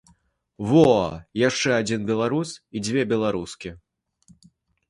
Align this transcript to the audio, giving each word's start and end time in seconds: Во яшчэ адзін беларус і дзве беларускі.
Во 0.69 0.85
яшчэ 1.41 1.69
адзін 1.81 2.01
беларус 2.13 2.57
і 2.77 2.83
дзве 2.89 3.01
беларускі. 3.15 3.69